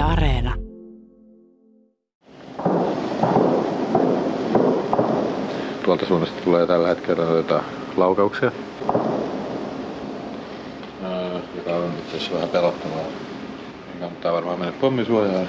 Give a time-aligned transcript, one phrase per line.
[0.00, 0.54] Yle Areena.
[5.84, 7.62] Tuolta suunnasta tulee tällä hetkellä noita
[7.96, 8.52] laukauksia.
[11.56, 12.96] Joka on itse asiassa vähän pelottavaa.
[12.96, 15.48] Niin kannattaa varmaan mennä pommisuojaan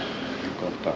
[0.59, 0.89] kohta.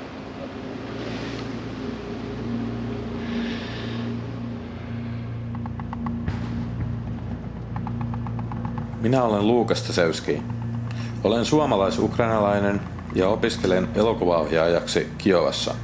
[9.02, 10.42] Minä olen Luukas Tasewski.
[11.24, 15.76] Olen suomalais-ukrainalainen ja opiskelen elokuvaohjaajaksi Kiovassa.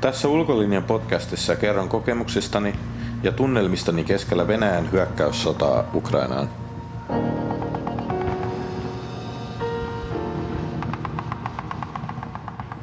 [0.00, 2.74] Tässä Ulkolinjan podcastissa kerron kokemuksistani
[3.22, 6.48] ja tunnelmistani keskellä Venäjän hyökkäyssotaa Ukrainaan.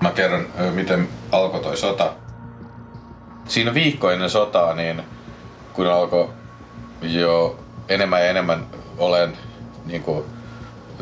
[0.01, 2.13] Mä kerron, miten alkoi toi sota.
[3.47, 5.03] Siinä viikko ennen sotaa, niin
[5.73, 6.29] kun alkoi
[7.01, 8.65] jo enemmän ja enemmän
[8.97, 9.37] olen
[9.85, 10.23] niin kuin,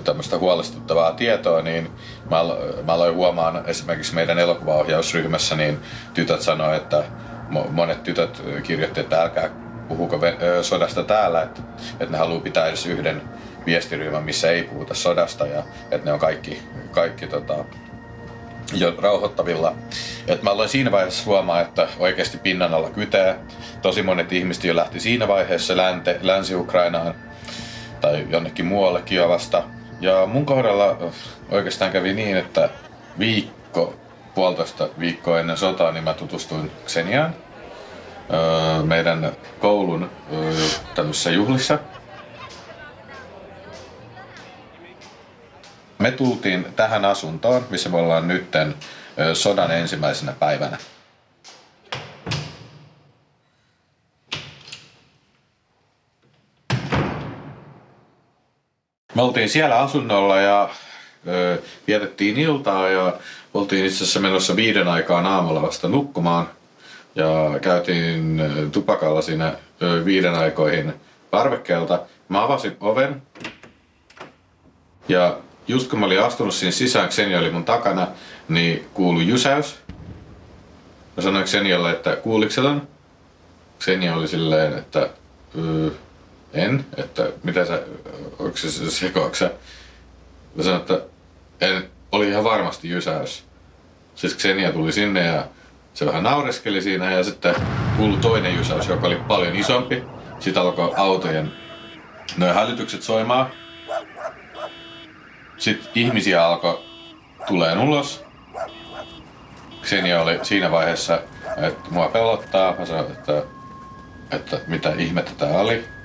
[0.10, 1.92] tämmöistä huolestuttavaa tietoa, niin
[2.30, 2.38] mä,
[2.86, 5.80] mä aloin huomaan esimerkiksi meidän elokuvaohjausryhmässä, niin
[6.14, 7.04] tytöt sanoi, että
[7.50, 9.50] mo- monet tytöt kirjoitti, että älkää
[9.88, 10.20] puhuko
[10.62, 13.22] sodasta täällä, että, että ne haluaa pitää edes yhden
[13.66, 17.56] viestiryhmän, missä ei puhuta sodasta ja että ne on kaikki, kaikki tota,
[18.74, 19.76] jo rauhoittavilla.
[20.28, 23.36] Et mä aloin siinä vaiheessa huomaa, että oikeasti pinnan alla kytee.
[23.82, 27.16] Tosi monet ihmiset jo lähti siinä vaiheessa länte, Länsi-Ukrainaan
[28.02, 29.64] tai jonnekin muualle Kiovasta.
[30.02, 30.98] Ja mun kohdalla
[31.52, 32.70] oikeastaan kävi niin, että
[33.20, 33.96] viikko,
[34.36, 37.36] puolitoista viikkoa ennen sotaa, niin mä tutustuin Xeniaan
[38.34, 40.54] öö, meidän koulun öö,
[40.96, 41.80] tämmöisissä juhlissa.
[46.00, 48.76] Me tultiin tähän asuntoon, missä me ollaan nytten
[49.20, 50.78] ö, sodan ensimmäisenä päivänä.
[59.20, 60.70] Me oltiin siellä asunnolla ja
[61.28, 63.14] ö, vietettiin iltaa ja
[63.54, 66.50] oltiin itse asiassa menossa viiden aikaan aamulla vasta nukkumaan.
[67.16, 70.94] Ja käytiin tupakalla siinä ö, viiden aikoihin
[71.32, 72.02] parvekkeelta.
[72.30, 73.22] Mä avasin oven
[75.10, 78.08] ja just kun mä olin astunut siinä sisään, Xenia oli mun takana,
[78.50, 79.76] niin kuului jysäys.
[81.18, 82.88] Mä sanoin Xenialle, että kuuliko ton?
[83.80, 85.10] Xenia oli silleen, että
[86.54, 87.82] en, että mitä sä,
[88.40, 89.52] onko se sekoako sä?
[90.56, 91.02] Mä sanoin, että
[91.62, 93.44] en, oli ihan varmasti jysäys.
[94.16, 95.48] Siis Xenia tuli sinne ja
[95.94, 97.56] se vähän naureskeli siinä ja sitten
[97.98, 100.04] kuului toinen jysäys, joka oli paljon isompi.
[100.40, 101.52] Sitten alkoi autojen
[102.38, 103.52] noin hälytykset soimaan.
[105.58, 106.84] Sitten ihmisiä alkoi
[107.48, 108.24] tulee ulos.
[109.84, 111.22] Xenia oli siinä vaiheessa,
[111.58, 112.76] että mua pelottaa.
[112.80, 113.44] Mä sanoin, että,
[114.32, 115.99] että mitä ihmettä tää oli.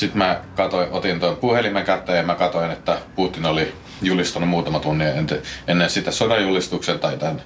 [0.00, 3.72] Sitten mä katoin, otin tuon puhelimen käteen ja mä katoin, että Putin oli
[4.02, 7.42] julistanut muutama tunnin ente- ennen sitä sodanjulistuksen tai tämän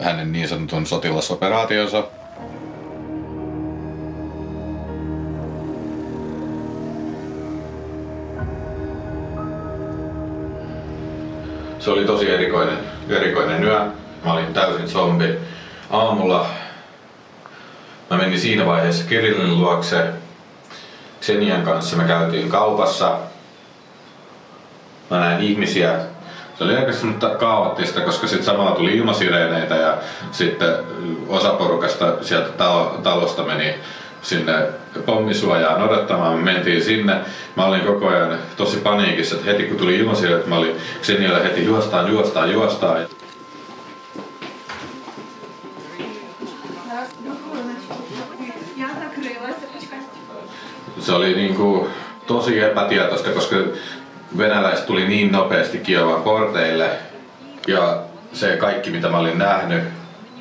[0.00, 2.04] hänen niin sanotun sotilasoperaationsa.
[11.78, 12.78] Se oli tosi erikoinen,
[13.08, 13.80] erikoinen yö.
[14.24, 15.38] Mä olin täysin zombi.
[15.90, 16.46] Aamulla
[18.10, 20.27] mä menin siinä vaiheessa Kirillin luokse.
[21.28, 23.18] Xenian kanssa me käytiin kaupassa.
[25.10, 25.94] Mä näin ihmisiä.
[26.58, 29.98] Se oli aika semmoista kaoottista, koska sitten samalla tuli ilmasireeneitä ja
[30.32, 30.68] sitten
[31.28, 33.74] osa porukasta sieltä talo, talosta meni
[34.22, 34.54] sinne
[35.06, 36.38] pommisuojaan odottamaan.
[36.38, 37.16] Me mentiin sinne.
[37.56, 41.64] Mä olin koko ajan tosi paniikissa, että heti kun tuli ilmasireet, mä olin Xenialle heti
[41.64, 43.06] juostaan, juostaan, juostaan.
[51.08, 51.88] Se oli niinku
[52.26, 53.56] tosi epätietoista, koska
[54.38, 56.90] venäläiset tuli niin nopeasti Kiovan porteille.
[57.66, 57.98] Ja
[58.32, 59.82] se kaikki mitä mä olin nähnyt,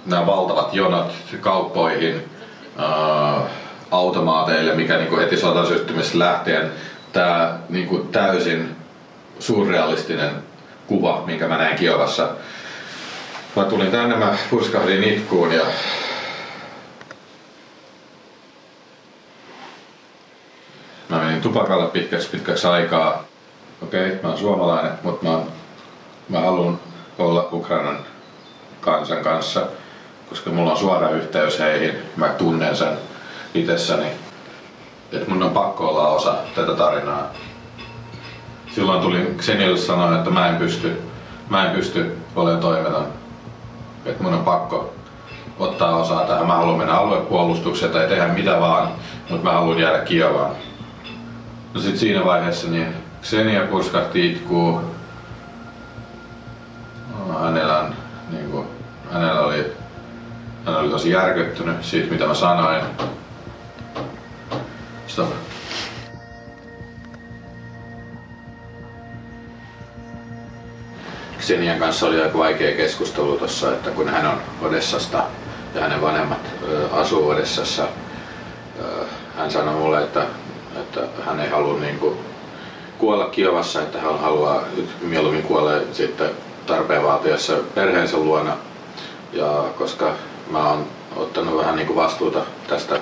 [0.06, 1.12] nämä valtavat jonot
[1.42, 2.30] kauppoihin,
[2.78, 3.42] ää,
[3.92, 5.66] automaateille, mikä niinku heti sodan
[6.14, 6.72] lähtien,
[7.14, 8.76] tää niinku täysin
[9.40, 10.32] surrealistinen
[10.88, 12.30] kuva, minkä mä näin Kiovassa.
[13.56, 15.64] Mä tulin tänne, mä purskahdin itkuun ja
[21.10, 23.24] Mä menin tupakalle pitkäksi pitkäksi aikaa.
[23.82, 25.40] Okei, okay, mä oon suomalainen, mutta mä,
[26.30, 26.80] mä haluan
[27.20, 27.98] olla Ukrainan
[28.82, 29.62] kansan kanssa,
[30.30, 31.96] koska mulla on suora yhteys heihin.
[32.16, 32.98] Mä tunnen sen
[33.54, 34.08] itsessäni.
[35.12, 37.32] Että mun on pakko olla osa tätä tarinaa.
[38.76, 41.02] Silloin tuli Xenialle sanoa, että mä en pysty,
[41.50, 43.08] mä en pysty olemaan toimeton.
[44.06, 44.94] Että mun on pakko
[45.60, 46.48] ottaa osaa tähän.
[46.48, 48.92] Mä haluan mennä aluepuolustukseen tai tehdä mitä vaan,
[49.30, 50.52] mutta mä haluan jäädä Kiovaan.
[51.74, 54.82] No sit siinä vaiheessa niin Xenia purskahti itkuu.
[57.42, 57.96] Hänellä, on,
[58.32, 58.68] niin kuin,
[59.12, 59.74] hänellä oli,
[60.66, 62.84] hän oli tosi järkyttynyt siitä mitä mä sanoin.
[65.08, 65.30] Stop.
[71.40, 75.24] Xenian kanssa oli aika vaikea keskustelu tossa, että kun hän on Odessasta
[75.76, 76.40] ja hänen vanhemmat
[76.92, 77.88] asuu Odessassa,
[79.38, 80.26] hän sanoi mulle, että
[80.80, 82.18] että hän ei halua niin kuin,
[82.98, 84.64] kuolla Kiovassa, että hän haluaa
[85.02, 86.30] mieluummin kuolla sitten
[86.66, 88.58] tarpeen vaatiessa perheensä luona.
[89.34, 90.14] Ja koska
[90.52, 93.00] mä oon ottanut vähän niin kuin vastuuta tästä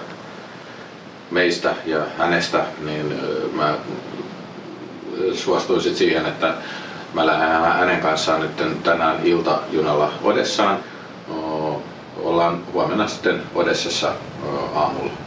[1.31, 3.19] meistä ja hänestä, niin
[3.53, 3.73] mä
[5.33, 6.53] suostuin siihen, että
[7.13, 10.77] mä lähden hänen kanssaan nyt tänään iltajunalla Odessaan.
[12.23, 14.11] Ollaan huomenna sitten Odessassa
[14.75, 15.24] aamulla.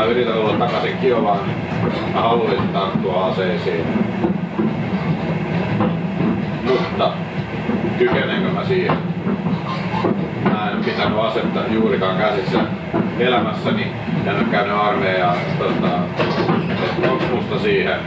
[0.00, 1.38] Mä yritän olla takaisin Kiovaan.
[2.14, 3.86] Mä haluaisin tarttua aseisiin.
[6.68, 7.12] Mutta
[7.98, 8.96] kykenenkö mä siihen?
[10.44, 12.58] Mä en pitänyt asetta juurikaan käsissä
[13.18, 13.92] elämässäni.
[14.26, 15.36] En ole käynyt armeijaa.
[15.58, 15.98] Tota,
[17.10, 18.00] onko musta siihen?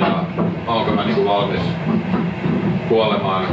[0.00, 0.24] Ja
[0.66, 1.62] onko mä niinku valmis
[2.88, 3.44] kuolemaan?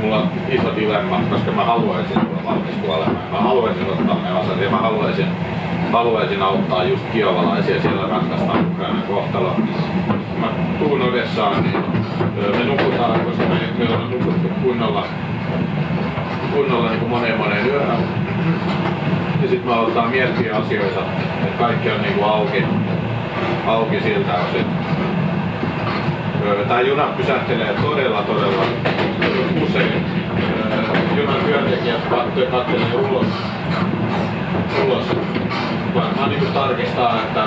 [0.00, 3.32] Mulla on iso dilemma, koska mä haluaisin olla valmis kuolemaan.
[3.32, 5.26] Mä haluaisin ottaa ne aset ja mä haluaisin,
[5.92, 9.56] haluaisin auttaa just kiovalaisia siellä ratkaista Ukrainan kohtalo.
[10.36, 10.46] Mä
[10.78, 11.84] tuun Odessaan, niin
[12.58, 15.06] me nukutaan, koska me, me ollaan nukuttu kunnolla,
[16.54, 18.04] kunnolla niin kuin moneen moneen yöhön.
[19.42, 21.00] Ja sitten me aletaan miettiä asioita,
[21.44, 22.64] että kaikki on niin kuin auki,
[23.66, 24.66] auki siltä osin.
[26.68, 28.62] Tämä juna pysähtelee todella, todella
[29.62, 30.06] usein.
[31.16, 32.00] Junan työntekijät
[32.50, 33.26] katselee ulos,
[34.84, 35.31] ulos.
[35.94, 37.44] Varmaan niin kuin tarkistaa, että,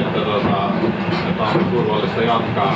[0.00, 0.70] että, tota,
[1.28, 2.74] että on turvallista jatkaa.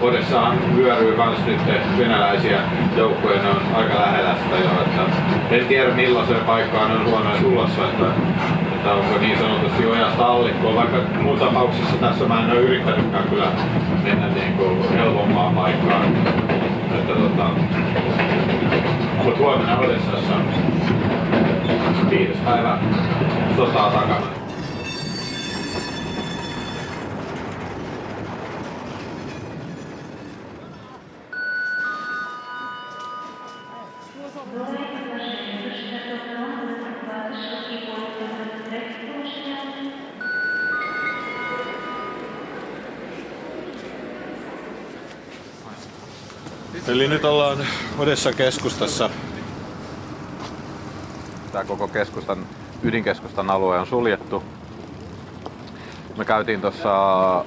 [0.00, 1.60] Odessaan vyöryy myös nyt
[1.98, 2.60] venäläisiä
[2.96, 4.82] joukkoja, ne on aika lähellä sitä jo.
[4.82, 5.02] Että
[5.50, 8.06] en tiedä millaiseen paikkaan on huonoja tulossa, että,
[8.74, 13.46] että onko niin sanotusti ojasta allikkoa, vaikka muun tapauksessa tässä mä en ole yrittänytkään kyllä
[14.02, 14.58] mennä niin
[14.92, 16.04] helpompaan paikkaan.
[16.94, 17.50] Että, tota,
[19.24, 20.34] mutta huomenna Odessassa
[22.10, 22.78] viides päivä
[23.56, 24.26] sotaa takana.
[46.88, 47.66] Eli nyt ollaan
[47.98, 49.10] Odessa keskustassa.
[51.52, 52.46] Tämä koko keskustan,
[52.86, 54.42] ydinkeskustan alue on suljettu.
[56.16, 57.44] Me käytiin tuossa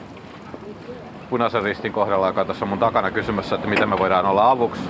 [1.30, 4.82] punaisen ristin kohdalla, joka tuossa mun takana kysymässä, että miten me voidaan olla avuksi.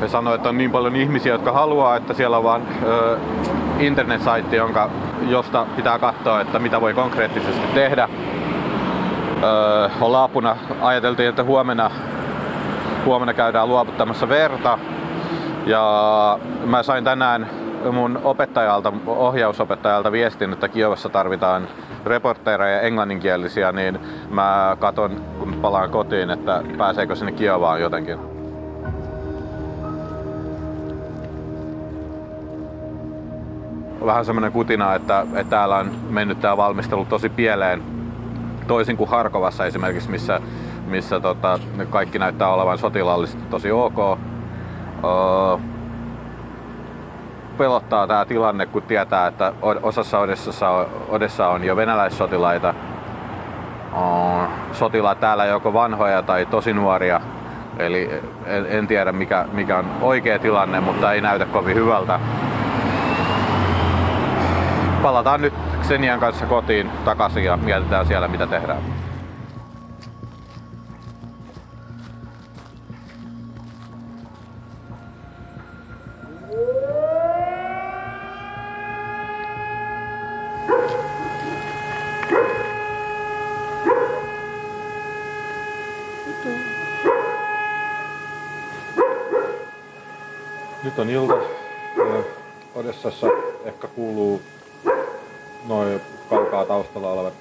[0.00, 3.18] He sanoivat, että on niin paljon ihmisiä, jotka haluaa, että siellä on vaan ö,
[3.78, 4.90] internet-saitti, jonka,
[5.28, 8.08] josta pitää katsoa, että mitä voi konkreettisesti tehdä.
[9.42, 10.56] Ö, olla apuna.
[10.80, 11.90] Ajateltiin, että huomenna
[13.04, 14.78] huomenna käydään luovuttamassa verta.
[15.66, 21.68] Ja mä sain tänään mun opettajalta, ohjausopettajalta viestin, että Kiovassa tarvitaan
[22.06, 23.98] reportereja englanninkielisiä, niin
[24.30, 28.18] mä katon, kun palaan kotiin, että pääseekö sinne Kiovaan jotenkin.
[34.06, 37.82] Vähän semmoinen kutina, että, että täällä on mennyt tämä valmistelu tosi pieleen.
[38.66, 40.40] Toisin kuin Harkovassa esimerkiksi, missä
[40.92, 41.58] missä tota,
[41.90, 43.98] kaikki näyttää olevan sotilaallisesti tosi ok.
[43.98, 45.71] Öö,
[47.58, 52.74] pelottaa tämä tilanne, kun tietää, että osassa Odessassa on, Odessa on jo venäläissotilaita.
[54.72, 57.20] Sotilaat täällä joko vanhoja tai tosi nuoria.
[57.78, 58.10] Eli
[58.46, 62.20] en, en tiedä mikä, mikä on oikea tilanne, mutta ei näytä kovin hyvältä.
[65.02, 68.78] Palataan nyt Xenian kanssa kotiin takaisin ja mietitään siellä mitä tehdään.
[90.92, 91.34] Nyt on ilta.
[92.74, 93.26] Odessassa
[93.64, 94.42] ehkä kuuluu
[95.68, 97.34] noin kaukaa taustalla olevat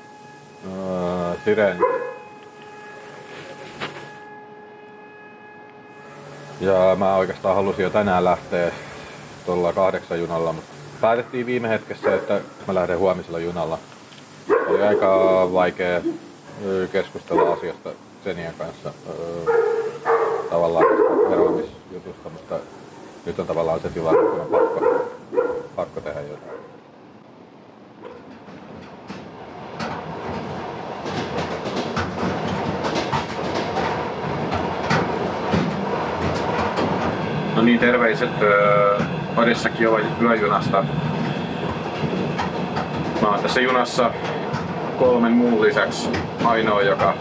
[0.65, 1.81] öö, sireenit.
[6.60, 8.72] Ja mä oikeastaan halusin jo tänään lähteä
[9.46, 13.77] tuolla kahdeksan junalla, mutta päätettiin viime hetkessä, että mä lähden huomisella junalla
[14.67, 15.08] Oli aika
[15.53, 16.01] vaikea
[16.91, 17.89] keskustella asiasta
[18.24, 18.93] Senien kanssa
[20.50, 20.86] tavallaan
[21.31, 22.55] eroamisjutusta, mutta
[23.25, 25.05] nyt on tavallaan se tilanne, kun on pakko,
[25.75, 26.61] pakko tehdä jotain.
[37.55, 38.29] No niin, terveiset
[39.77, 40.85] Kiova yöjunasta.
[43.21, 44.11] Mä oon tässä junassa
[44.99, 46.09] kolmen muun lisäksi
[46.43, 47.13] ainoa, joka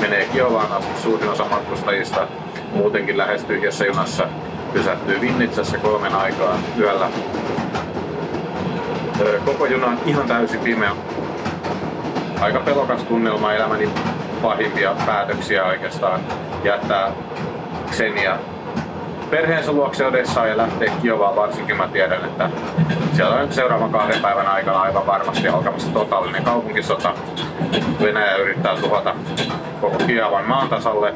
[0.00, 1.02] menee Kiovaan asti.
[1.02, 2.28] Suurin osa matkustajista
[2.74, 4.28] muutenkin lähes tyhjässä junassa
[4.74, 7.08] pysähtyy Vinnitsassa kolmen aikaan yöllä.
[9.44, 10.90] Koko juna on ihan täysin pimeä.
[12.40, 13.88] Aika pelokas tunnelma elämäni
[14.42, 16.20] pahimpia päätöksiä oikeastaan
[16.64, 17.12] jättää
[17.90, 18.38] Xenia
[19.30, 22.50] perheensä luokse Odessaan ja lähtee Kiovaan varsinkin mä tiedän, että
[23.12, 27.14] siellä on seuraavan kahden päivän aikana aivan varmasti alkamassa totaalinen kaupunkisota.
[28.02, 29.14] Venäjä yrittää tuhota
[29.80, 31.14] koko Kiovan maan tasalle.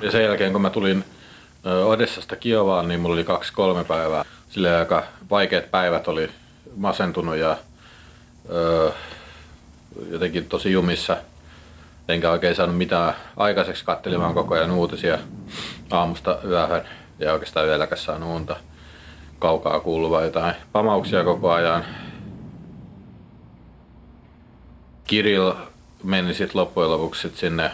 [0.00, 1.04] Ja sen jälkeen kun mä tulin
[1.86, 4.24] Odessasta Kiovaan, niin mulla oli kaksi-kolme päivää.
[4.50, 6.30] Sille aika vaikeat päivät oli
[6.76, 7.56] masentunut ja
[8.50, 8.92] ö,
[10.10, 11.16] jotenkin tosi jumissa.
[12.08, 15.18] Enkä oikein saanut mitään aikaiseksi kattelemaan koko ajan uutisia
[15.90, 16.82] aamusta yöhön
[17.18, 18.56] ja oikeastaan yölläkäs saanut unta.
[19.38, 21.84] Kaukaa kuuluvaa jotain pamauksia koko ajan.
[25.04, 25.52] Kirill
[26.02, 27.70] meni sitten loppujen lopuksi sit sinne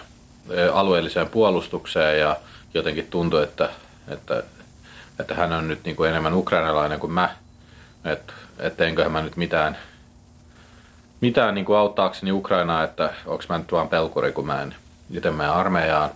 [0.72, 2.36] alueelliseen puolustukseen ja
[2.74, 3.68] jotenkin tuntui, että,
[4.08, 4.42] että,
[5.20, 7.36] että hän on nyt niin kuin enemmän ukrainalainen kuin mä.
[8.04, 9.76] Että et enköhän mä nyt mitään
[11.20, 14.74] mitään niin kuin auttaakseni Ukrainaa, että onko mä nyt vaan pelkuri, kun mä en
[15.10, 16.10] itse mene armeijaan.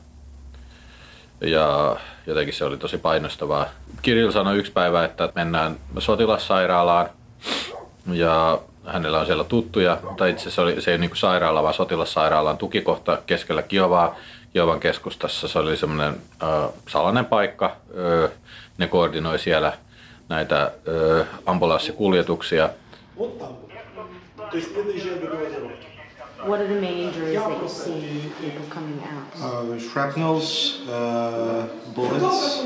[1.40, 1.96] Ja
[2.26, 3.66] jotenkin se oli tosi painostavaa.
[4.02, 7.10] Kirill sanoi yksi päivä, että mennään sotilassairaalaan
[8.12, 11.74] ja hänellä on siellä tuttuja, tai itse asiassa oli, se ei ole niin sairaala, vaan
[11.74, 14.16] sotilassairaalan tukikohta keskellä Kiovaa,
[14.52, 15.48] Kiovan keskustassa.
[15.48, 18.28] Se oli semmoinen äh, salainen paikka, öö,
[18.78, 19.72] ne koordinoi siellä
[20.28, 22.70] näitä öö, ambulanssikuljetuksia.
[26.46, 29.42] What are the main injuries that you see people coming out?
[29.42, 32.64] Uh, shrapnels, uh, bullets.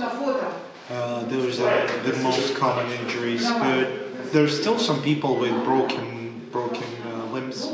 [0.91, 6.89] Uh, those are the most common injuries, but there's still some people with broken broken
[7.07, 7.65] uh, limbs.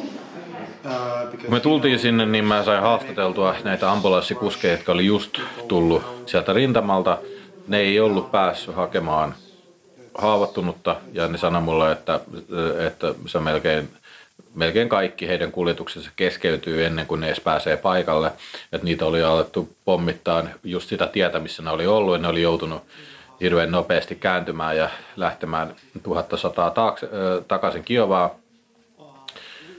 [0.84, 5.38] Uh, Kun me tultiin sinne, niin mä sain haastateltua näitä ambulanssikuskeja, jotka oli just
[5.68, 7.18] tullut sieltä rintamalta.
[7.68, 9.34] Ne ei ollut päässyt hakemaan
[10.14, 12.20] haavoittunutta ja ne sanoi mulle, että,
[12.86, 13.88] että se melkein,
[14.54, 18.32] melkein kaikki heidän kuljetuksensa keskeytyy ennen kuin ne edes pääsee paikalle.
[18.72, 22.42] Että niitä oli alettu pommittaa just sitä tietä, missä ne oli ollut ja ne oli
[22.42, 22.82] joutunut
[23.40, 28.34] hirveän nopeasti kääntymään ja lähtemään 1100 taakse, äh, takaisin Kiovaa.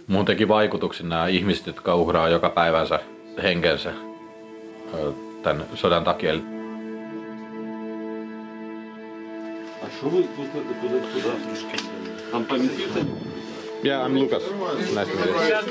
[0.08, 3.00] Muutenkin vaikutuksen nämä ihmiset, jotka uhraa joka päivänsä
[3.44, 3.96] henkensä äh,
[5.44, 6.34] tämän sodan takia.
[13.84, 14.44] Yeah, I'm Lucas.
[14.44, 15.39] Nice to meet you.
[15.39, 15.62] Yeah.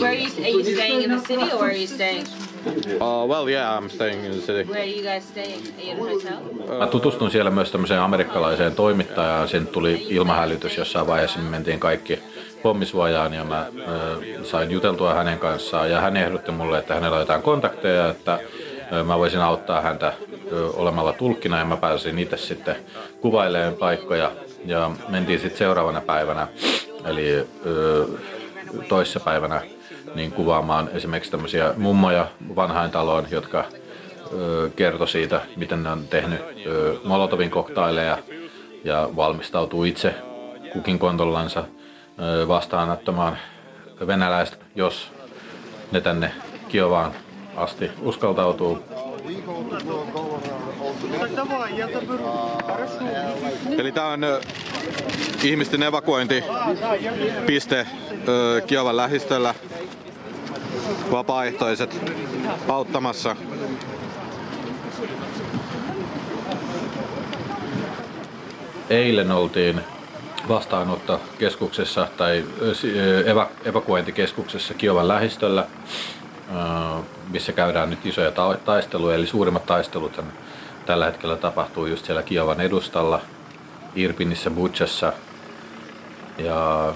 [0.00, 2.47] Where are you, are you staying in the city or are you staying?
[2.68, 4.64] Uh, well, yeah, I'm staying in the city.
[4.70, 5.62] Where are you guys staying?
[5.78, 6.78] Are you in a hotel?
[6.78, 9.48] Mä tutustuin siellä myös tämmöiseen amerikkalaiseen toimittajaan.
[9.48, 11.38] Sen tuli ilmahälytys jossain vaiheessa.
[11.38, 12.18] Me mentiin kaikki
[12.62, 15.90] pommisuojaan ja mä ö, sain juteltua hänen kanssaan.
[15.90, 18.38] Ja hän ehdotti mulle, että hänellä on jotain kontakteja, että
[19.04, 20.12] mä voisin auttaa häntä
[20.74, 22.76] olemalla tulkkina ja mä pääsin itse sitten
[23.20, 24.30] kuvailemaan paikkoja.
[24.66, 26.48] Ja mentiin sitten seuraavana päivänä,
[27.04, 28.06] eli ö,
[28.88, 29.60] toissapäivänä,
[30.14, 33.64] niin kuvaamaan esimerkiksi tämmöisiä mummoja vanhaintaloon, jotka
[34.76, 36.40] kertoi siitä, miten ne on tehnyt
[37.04, 38.18] Molotovin koktaileja
[38.84, 40.14] ja valmistautuu itse
[40.72, 41.64] kukin kontollansa
[42.48, 43.38] vastaanottamaan
[44.06, 45.12] venäläiset, jos
[45.92, 46.32] ne tänne
[46.68, 47.12] Kiovaan
[47.56, 48.78] asti uskaltautuu.
[53.78, 54.20] Eli tämä on
[55.42, 57.86] ihmisten evakuointipiste
[58.66, 59.54] Kiovan lähistöllä.
[61.12, 62.12] Vapaaehtoiset
[62.68, 63.36] auttamassa.
[68.90, 69.80] Eilen oltiin
[70.48, 72.44] vastaanottokeskuksessa tai
[73.26, 75.66] eva- evakuointikeskuksessa Kiovan lähistöllä,
[76.50, 80.20] ö, missä käydään nyt isoja ta- taisteluja, eli suurimmat taistelut
[80.86, 83.20] tällä hetkellä tapahtuu just siellä Kiovan edustalla,
[83.94, 85.12] Irpinissä, Butchassa.
[86.38, 86.92] Ja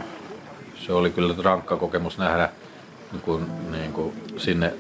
[0.87, 2.49] se oli kyllä rankka kokemus nähdä,
[3.21, 4.73] kun niin kuin sinne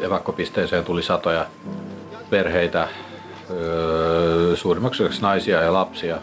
[0.00, 1.46] evakkopisteeseen tuli satoja
[2.30, 2.88] perheitä
[3.50, 6.18] öö, suurimmaksi naisia ja lapsia.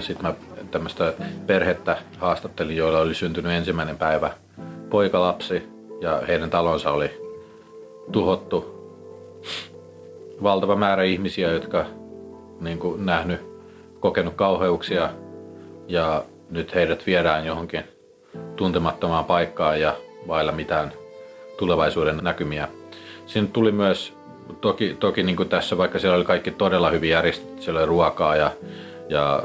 [0.00, 0.34] Sitten mä
[0.70, 1.12] tämmöistä
[1.46, 4.30] perhettä haastattelin, joilla oli syntynyt ensimmäinen päivä
[4.90, 5.62] poikalapsi
[6.00, 7.10] ja heidän talonsa oli
[8.12, 8.76] tuhottu.
[10.42, 11.86] Valtava määrä ihmisiä, jotka
[12.60, 13.40] niin kuin nähnyt,
[14.00, 15.10] kokenut kauheuksia
[15.88, 17.84] ja nyt heidät viedään johonkin
[18.56, 19.96] tuntemattomaan paikkaan ja
[20.28, 20.92] vailla mitään
[21.58, 22.68] tulevaisuuden näkymiä.
[23.26, 24.14] Siinä tuli myös,
[24.60, 28.36] toki, toki niin kuin tässä, vaikka siellä oli kaikki todella hyvin järjestetty, siellä oli ruokaa
[28.36, 28.50] ja,
[29.08, 29.42] ja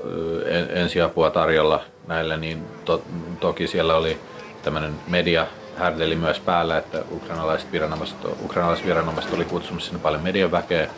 [0.70, 3.04] ensiapua tarjolla näille, niin to,
[3.40, 4.18] toki siellä oli
[4.64, 5.48] tämmöinen media
[5.78, 10.90] härdeli myös päällä, että ukrainalaiset viranomaiset, ukrainalaiset viranomaiset oli kutsumassa sinne paljon median väkeä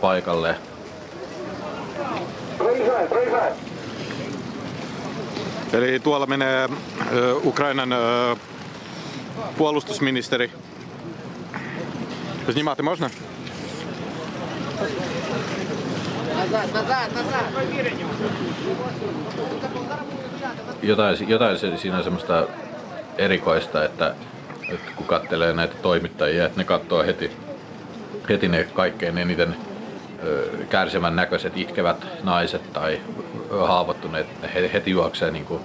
[0.00, 0.54] paikalle.
[5.73, 6.69] Eli tuolla menee
[7.43, 7.89] Ukrainan
[9.57, 10.51] puolustusministeri.
[12.49, 13.09] Знімати можна?
[20.83, 22.47] Jotain, jotain siinä on semmoista
[23.17, 24.15] erikoista, että,
[24.69, 27.31] että kun katselee näitä toimittajia, että ne katsoo heti,
[28.29, 29.55] heti ne kaikkein eniten
[30.68, 33.00] kärsivän näköiset itkevät naiset tai
[33.60, 35.62] haavoittuneet, he heti juoksee niin kuin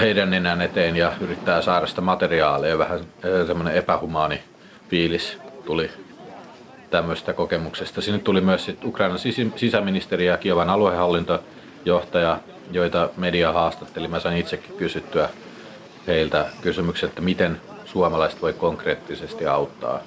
[0.00, 2.78] heidän nenän eteen ja yrittää saada sitä materiaalia.
[2.78, 3.00] Vähän
[3.46, 4.40] semmoinen epähumaani
[4.88, 5.90] fiilis tuli
[6.90, 8.00] tämmöistä kokemuksesta.
[8.00, 9.18] Sinne tuli myös sit Ukrainan
[9.56, 12.38] sisäministeri ja Kiovan aluehallintojohtaja,
[12.70, 14.08] joita media haastatteli.
[14.08, 15.28] Mä sain itsekin kysyttyä
[16.06, 20.00] heiltä kysymykset, että miten suomalaiset voi konkreettisesti auttaa.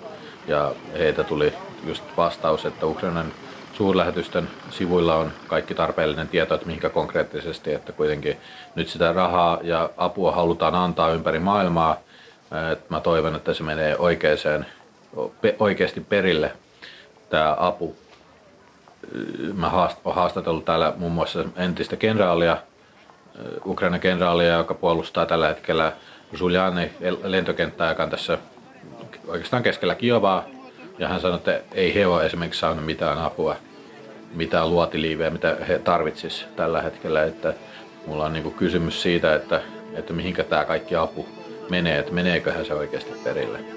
[0.48, 1.54] Ja heitä tuli
[1.88, 3.34] just vastaus, että Ukrainan
[3.74, 8.38] suurlähetystön sivuilla on kaikki tarpeellinen tieto, että mihinkä konkreettisesti, että kuitenkin
[8.76, 11.98] nyt sitä rahaa ja apua halutaan antaa ympäri maailmaa.
[12.72, 14.66] Et mä toivon, että se menee oikeaan,
[15.60, 16.52] oikeasti perille
[17.30, 17.96] tämä apu.
[19.54, 22.58] Mä olen haastatellut täällä muun muassa entistä kenraalia,
[23.66, 25.92] Ukrainan kenraalia, joka puolustaa tällä hetkellä
[26.38, 26.92] Zuljani
[27.24, 28.38] lentokenttää, joka on tässä
[29.28, 30.46] oikeastaan keskellä Kiovaa.
[31.00, 33.56] Ja hän sanoi, että ei he ole esimerkiksi saanut mitään apua,
[34.34, 37.24] mitään luotiliivejä, mitä he tarvitsis tällä hetkellä.
[37.24, 37.54] Että
[38.08, 39.62] mulla on niin kysymys siitä, että,
[39.94, 41.28] että mihinkä tämä kaikki apu
[41.70, 43.77] menee, että meneeköhän se oikeasti perille.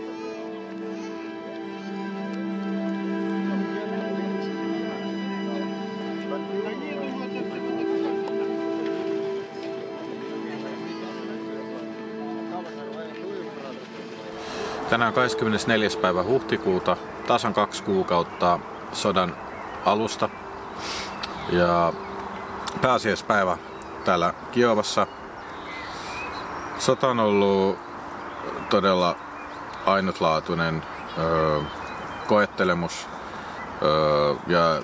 [14.90, 15.88] Tänään 24.
[16.00, 18.59] päivä huhtikuuta, tasan kaksi kuukautta
[18.92, 19.37] sodan
[19.87, 20.29] alusta.
[21.53, 21.92] Ja
[22.83, 23.59] pääsiäispäivä
[24.05, 25.07] täällä Kiovassa.
[26.79, 27.79] Sota on ollut
[28.70, 29.16] todella
[29.87, 30.83] ainutlaatuinen
[31.18, 31.61] öö,
[32.26, 33.09] koettelemus
[33.83, 34.83] öö, ja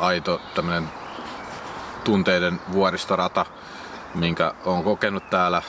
[0.00, 0.88] aito tämmönen
[2.04, 3.46] tunteiden vuoristorata,
[4.14, 5.62] minkä on kokenut täällä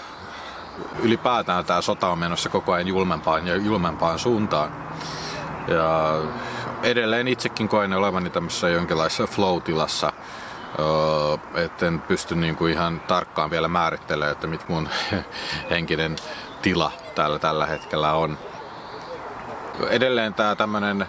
[1.00, 4.72] ylipäätään tämä sota on menossa koko ajan julmempaan ja julmempaan suuntaan.
[5.68, 6.20] Ja
[6.84, 10.14] edelleen itsekin koen olevani tämmöisessä jonkinlaisessa flow-tilassa,
[11.56, 14.90] että en pysty niinku ihan tarkkaan vielä määrittelemään, että mit mun
[15.72, 16.16] henkinen
[16.62, 18.38] tila täällä tällä hetkellä on.
[19.90, 21.06] Edelleen tämä tämmöinen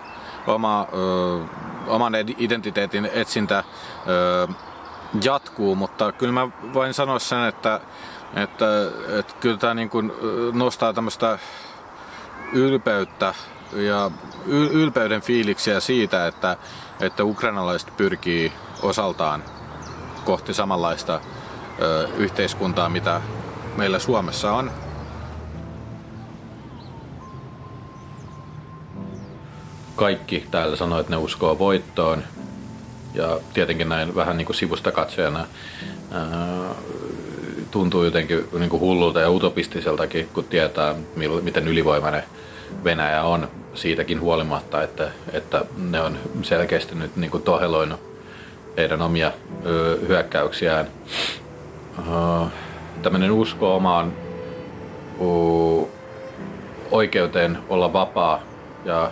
[0.47, 1.45] oma, ö,
[1.87, 3.65] oman identiteetin etsintä
[4.07, 4.49] ö,
[5.23, 7.81] jatkuu, mutta kyllä mä voin sanoa sen, että
[8.35, 8.67] että,
[9.19, 10.13] että kyllä tämä niin kuin
[10.53, 11.39] nostaa tämmöistä
[12.53, 13.35] ylpeyttä
[13.73, 14.11] ja
[14.47, 16.57] ylpeyden fiiliksiä siitä, että,
[17.01, 19.45] että ukrainalaiset pyrkii osaltaan
[20.25, 21.21] kohti samanlaista
[21.81, 23.21] ö, yhteiskuntaa, mitä
[23.77, 24.71] meillä Suomessa on.
[29.97, 32.23] Kaikki täällä sanoo, että ne uskoo voittoon.
[33.15, 35.47] Ja tietenkin näin vähän niin kuin sivusta katsojana
[37.77, 40.95] tuntuu jotenkin niin kuin hullulta ja utopistiseltakin, kun tietää,
[41.43, 42.23] miten ylivoimainen
[42.85, 48.01] Venäjä on siitäkin huolimatta, että, että ne on selkeästi nyt niin kuin toheloinut
[48.77, 49.33] heidän omia
[49.67, 50.87] ö, hyökkäyksiään.
[51.99, 52.03] Ö,
[53.03, 54.13] tämmöinen usko omaan
[55.21, 55.87] ö,
[56.91, 58.43] oikeuteen olla vapaa
[58.85, 59.11] ja,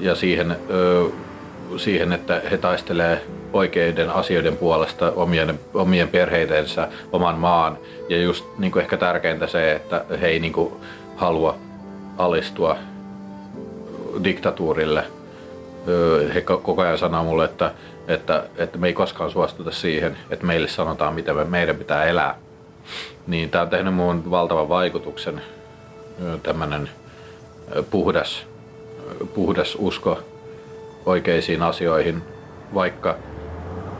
[0.00, 1.08] ja siihen, ö,
[1.76, 7.78] siihen, että he taistelee oikeiden asioiden puolesta omien, omien perheidensä, oman maan.
[8.08, 10.72] Ja just niin kuin ehkä tärkeintä se, että he ei niin kuin
[11.16, 11.56] halua
[12.18, 12.76] alistua
[14.24, 15.04] diktatuurille.
[16.34, 17.72] He koko ajan sanoo mulle, että,
[18.08, 22.38] että, että me ei koskaan suostuta siihen, että meille sanotaan, miten me, meidän pitää elää.
[23.26, 25.42] Niin tämä on tehnyt muun valtavan vaikutuksen,
[26.42, 26.90] tämmöinen
[27.90, 28.46] puhdas,
[29.34, 30.18] puhdas usko
[31.06, 32.22] oikeisiin asioihin,
[32.74, 33.16] vaikka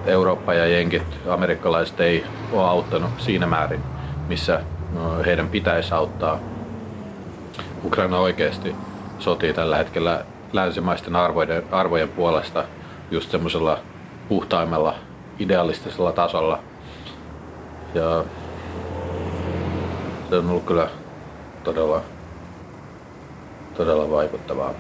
[0.07, 3.81] Eurooppa ja jenkit, amerikkalaiset ei ole auttanut siinä määrin,
[4.29, 4.61] missä
[4.95, 6.39] no, heidän pitäisi auttaa.
[7.85, 8.75] Ukraina oikeasti
[9.19, 12.65] sotii tällä hetkellä länsimaisten arvojen, arvojen puolesta
[13.11, 13.79] just semmoisella
[14.29, 14.95] puhtaimmalla
[15.39, 16.59] idealistisella tasolla.
[17.95, 18.25] Ja
[20.31, 20.89] se on ollut kyllä
[21.65, 22.03] todella,
[23.75, 24.75] todella vaikuttavaa.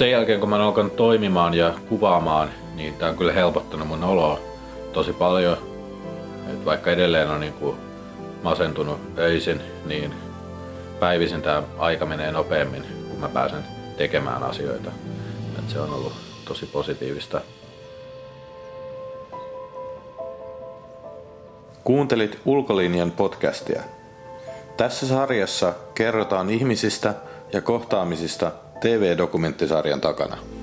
[0.00, 4.04] Sen jälkeen kun mä oon alkanut toimimaan ja kuvaamaan, niin tää on kyllä helpottanut mun
[4.04, 4.38] oloa
[4.92, 5.56] tosi paljon.
[6.52, 7.76] Et vaikka edelleen on niinku
[8.42, 10.14] masentunut öisin, niin
[11.00, 13.64] päivisin tää aika menee nopeammin, kun mä pääsen
[13.96, 14.90] tekemään asioita.
[15.58, 16.12] Et se on ollut
[16.44, 17.40] tosi positiivista.
[21.84, 23.82] Kuuntelit Ulkolinjan podcastia.
[24.76, 27.14] Tässä sarjassa kerrotaan ihmisistä
[27.52, 30.59] ja kohtaamisista TV-dokumenttisarjan takana.